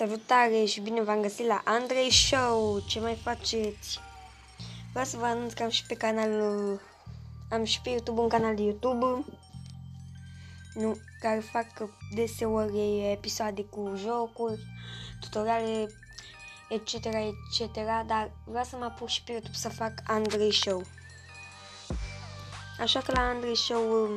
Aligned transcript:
Salutare 0.00 0.64
și 0.64 0.80
bine 0.80 1.02
v-am 1.02 1.20
găsit 1.20 1.46
la 1.46 1.62
Andrei 1.64 2.12
Show! 2.12 2.80
Ce 2.86 3.00
mai 3.00 3.18
faceți? 3.22 3.98
Vreau 4.90 5.04
să 5.04 5.16
vă 5.16 5.24
anunț 5.24 5.52
că 5.52 5.62
am 5.62 5.68
și 5.68 5.86
pe 5.86 5.94
canalul... 5.94 6.80
Am 7.50 7.64
și 7.64 7.80
pe 7.80 7.90
YouTube 7.90 8.20
un 8.20 8.28
canal 8.28 8.54
de 8.54 8.62
YouTube 8.62 9.24
nu, 10.74 10.96
care 11.20 11.40
fac 11.40 11.66
deseori 12.14 13.10
episoade 13.12 13.62
cu 13.62 13.92
jocuri, 13.96 14.60
tutoriale, 15.20 15.86
etc., 16.68 16.92
etc., 16.94 17.74
dar 18.06 18.30
vreau 18.44 18.64
să 18.64 18.76
mă 18.76 18.84
apuc 18.84 19.08
și 19.08 19.22
pe 19.22 19.32
YouTube 19.32 19.56
să 19.56 19.68
fac 19.68 19.92
Andrei 20.06 20.52
Show. 20.52 20.82
Așa 22.78 23.00
că 23.00 23.12
la 23.14 23.20
Andrei 23.20 23.56
Show, 23.56 24.08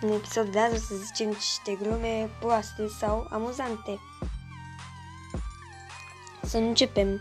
în 0.00 0.12
episodul 0.12 0.52
de 0.52 0.58
azi, 0.58 0.74
o 0.74 0.78
să 0.78 0.94
zicem 0.94 1.28
niște 1.28 1.74
glume 1.82 2.30
proaste 2.40 2.88
sau 2.98 3.26
amuzante. 3.30 3.98
Să 6.56 6.62
începem. 6.62 7.20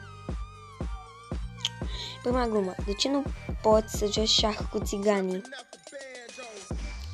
Prima 2.21 2.47
glumă. 2.47 2.73
De 2.85 2.93
ce 2.93 3.09
nu 3.09 3.23
poți 3.61 3.97
să 3.97 4.05
joci 4.05 4.27
șah 4.27 4.57
cu 4.71 4.79
țiganii? 4.79 5.41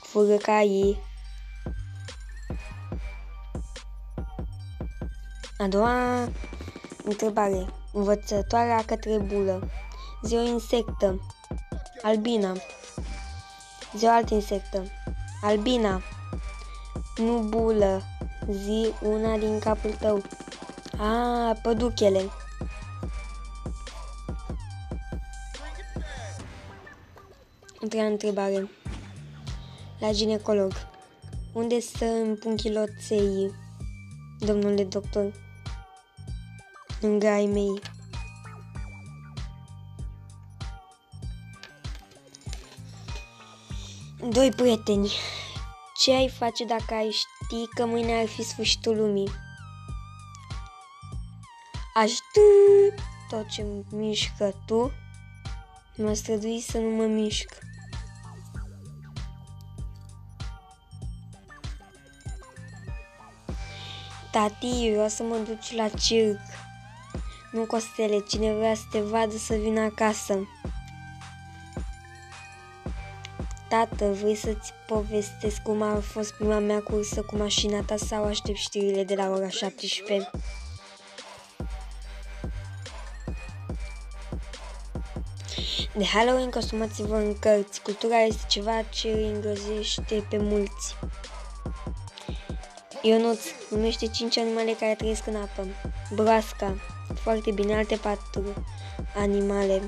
Fură 0.01 0.35
ca 0.35 0.61
ei. 0.61 1.03
A 5.57 5.67
doua 5.67 6.27
întrebare. 7.03 7.65
Învățătoarea 7.93 8.83
către 8.85 9.17
bulă. 9.17 9.69
Zi 10.23 10.35
o 10.35 10.41
insectă. 10.41 11.19
Albina. 12.01 12.53
Zi 13.97 14.05
o 14.05 14.09
altă 14.09 14.33
insectă. 14.33 14.83
Albina. 15.41 16.01
Nu 17.15 17.39
bulă. 17.39 18.01
Zi 18.49 18.93
una 19.01 19.37
din 19.37 19.59
capul 19.59 19.91
tău. 19.91 20.21
A, 21.03 21.57
păduchele. 21.61 22.29
Întreia 27.79 28.05
întrebare. 28.05 28.69
La 29.99 30.11
ginecolog. 30.11 30.71
Unde 31.53 31.79
să 31.79 32.05
împun 32.05 32.55
chiloței, 32.55 33.53
domnule 34.39 34.83
doctor? 34.83 35.33
Lângă 36.99 37.27
ai 37.27 37.45
mei. 37.45 37.81
Doi 44.29 44.51
prieteni. 44.51 45.11
Ce 45.99 46.11
ai 46.11 46.29
face 46.29 46.65
dacă 46.65 46.93
ai 46.93 47.09
ști 47.09 47.67
că 47.75 47.85
mâine 47.85 48.19
ar 48.19 48.27
fi 48.27 48.43
sfârșitul 48.43 48.95
lumii? 48.95 49.31
Aș 51.93 52.11
tot 53.29 53.47
ce 53.47 53.65
mișcă 53.89 54.55
tu, 54.65 54.91
mă 55.95 56.13
strădui 56.13 56.61
să 56.61 56.77
nu 56.77 56.89
mă 56.89 57.03
mișc. 57.03 57.57
Tati, 64.31 64.89
vreau 64.91 65.07
să 65.07 65.23
mă 65.23 65.35
duci 65.35 65.75
la 65.75 65.89
circ. 65.89 66.39
Nu, 67.51 67.65
Costele, 67.65 68.19
cine 68.19 68.53
vrea 68.53 68.75
să 68.75 68.83
te 68.91 68.99
vadă 68.99 69.37
să 69.37 69.55
vină 69.55 69.79
acasă. 69.79 70.47
Tată, 73.69 74.05
vrei 74.05 74.35
să-ți 74.35 74.73
povestesc 74.87 75.61
cum 75.61 75.81
a 75.81 75.99
fost 75.99 76.33
prima 76.33 76.59
mea 76.59 76.81
cursă 76.81 77.21
cu 77.21 77.37
mașina 77.37 77.81
ta 77.81 77.95
sau 77.95 78.23
aștept 78.23 78.57
știrile 78.57 79.03
de 79.03 79.15
la 79.15 79.29
ora 79.29 79.49
17? 79.49 80.29
De 85.97 86.05
Halloween 86.05 86.49
consumați-vă 86.49 87.15
în 87.15 87.39
cărți. 87.39 87.81
Cultura 87.81 88.19
este 88.19 88.45
ceva 88.47 88.81
ce 88.81 89.11
îi 89.11 89.27
îngrozește 89.27 90.25
pe 90.29 90.37
mulți. 90.37 90.95
Ionuț 93.01 93.39
numește 93.69 94.07
5 94.07 94.37
animale 94.37 94.71
care 94.79 94.95
trăiesc 94.95 95.27
în 95.27 95.35
apă. 95.35 95.67
Broasca. 96.13 96.75
Foarte 97.21 97.51
bine, 97.51 97.75
alte 97.75 97.95
patru 97.95 98.53
animale. 99.15 99.81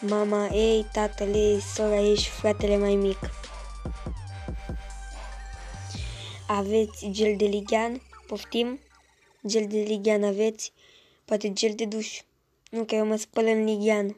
Mama 0.00 0.46
ei, 0.46 0.86
tatăl 0.92 1.34
ei, 1.34 1.60
sora 1.60 1.96
ei 1.96 2.16
și 2.16 2.30
fratele 2.30 2.76
mai 2.76 2.94
mic. 2.94 3.18
Aveți 6.46 7.08
gel 7.10 7.36
de 7.36 7.44
lighean? 7.44 8.02
Poftim? 8.26 8.80
Gel 9.46 9.66
de 9.68 9.78
lighean 9.78 10.24
aveți? 10.24 10.72
Poate 11.24 11.52
gel 11.52 11.72
de 11.74 11.84
duș. 11.84 12.20
Nu, 12.70 12.84
că 12.84 12.94
eu 12.94 13.06
mă 13.06 13.16
spăl 13.16 13.46
în 13.46 13.64
lighean. 13.64 14.16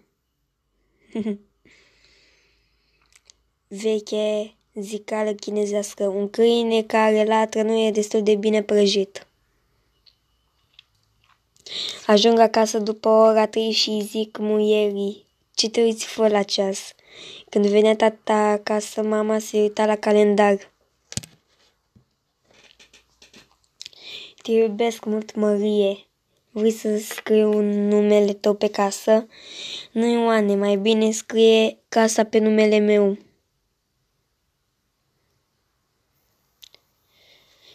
Veche 3.69 4.57
zicală 4.75 5.33
chinezească. 5.33 6.07
Un 6.07 6.31
câine 6.31 6.83
care 6.83 7.25
latră 7.25 7.63
nu 7.63 7.79
e 7.79 7.91
destul 7.91 8.23
de 8.23 8.35
bine 8.35 8.63
prăjit. 8.63 9.27
Ajung 12.07 12.39
acasă 12.39 12.79
după 12.79 13.09
ora 13.09 13.47
3 13.47 13.71
și 13.71 14.01
zic 14.01 14.39
muierii, 14.39 15.27
ce 15.55 15.71
te 15.71 15.83
uiți 15.83 16.05
fă 16.05 16.29
la 16.29 16.43
ceas? 16.43 16.95
Când 17.49 17.67
venea 17.67 17.97
tata 17.97 18.35
acasă, 18.35 19.03
mama 19.03 19.39
se 19.39 19.61
uita 19.61 19.87
la 19.87 19.97
calendar. 19.97 20.71
Te 24.43 24.53
iubesc 24.53 25.05
mult, 25.05 25.35
Mărie. 25.35 26.07
Vrei 26.55 26.71
să 26.71 26.99
scriu 26.99 27.57
un 27.57 27.89
numele 27.89 28.33
tău 28.33 28.55
pe 28.55 28.69
casă? 28.69 29.27
Nu, 29.93 30.07
Ioane, 30.07 30.55
mai 30.55 30.77
bine 30.77 31.11
scrie 31.11 31.79
casa 31.89 32.25
pe 32.25 32.39
numele 32.39 32.79
meu. 32.79 33.19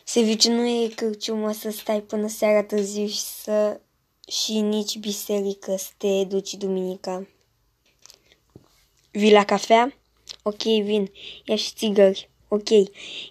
Serviciu 0.04 0.52
nu 0.52 0.68
e 0.68 0.88
cârciumă 0.96 1.52
să 1.52 1.70
stai 1.70 2.02
până 2.02 2.28
seara 2.28 2.64
târziu 2.64 3.08
și 3.08 3.20
să 3.20 3.80
și 4.28 4.60
nici 4.60 4.98
biserică 4.98 5.76
să 5.76 5.90
te 5.98 6.24
duci 6.24 6.54
duminica. 6.54 7.28
Vii 9.12 9.32
la 9.32 9.46
cafea? 9.46 9.94
Ok, 10.44 10.62
vin. 10.62 11.12
Ia 11.46 11.56
și 11.56 11.74
țigări. 11.74 12.30
Ok. 12.48 12.70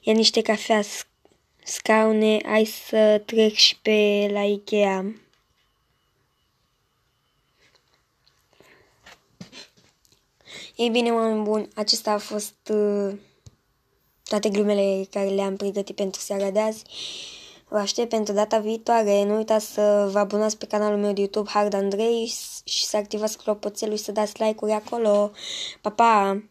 Ia 0.00 0.12
niște 0.12 0.42
cafea, 0.42 0.82
scaune, 1.64 2.38
hai 2.44 2.64
să 2.64 3.22
trec 3.26 3.52
și 3.52 3.78
pe 3.78 4.28
la 4.32 4.42
Ikea. 4.44 5.14
Ei 10.76 10.90
bine, 10.90 11.10
oameni 11.10 11.42
buni, 11.42 11.68
acesta 11.74 12.10
a 12.10 12.18
fost 12.18 12.70
uh, 12.70 13.14
toate 14.22 14.48
glumele 14.48 15.06
care 15.10 15.28
le-am 15.28 15.56
pregătit 15.56 15.96
pentru 15.96 16.20
seara 16.20 16.50
de 16.50 16.60
azi. 16.60 16.82
Vă 17.68 17.76
aștept 17.76 18.08
pentru 18.08 18.32
data 18.32 18.58
viitoare. 18.58 19.24
Nu 19.24 19.36
uitați 19.36 19.72
să 19.72 20.08
vă 20.12 20.18
abonați 20.18 20.58
pe 20.58 20.66
canalul 20.66 20.98
meu 20.98 21.12
de 21.12 21.20
YouTube 21.20 21.50
Hard 21.50 21.74
Andrei 21.74 22.32
și 22.64 22.84
să 22.84 22.96
activați 22.96 23.38
clopoțelul 23.38 23.96
și 23.96 24.02
să 24.02 24.12
dați 24.12 24.42
like-uri 24.42 24.72
acolo. 24.72 25.30
Pa, 25.80 25.90
pa! 25.90 26.42